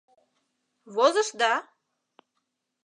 Возышда? 0.95 1.53